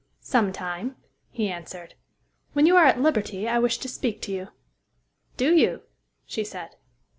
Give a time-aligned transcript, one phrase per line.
[0.23, 0.95] "Some time,"
[1.29, 1.93] he answered.
[2.53, 4.47] "When you are at liberty, I wish to speak to you."
[5.37, 5.83] "Do you?"
[6.25, 6.75] she said.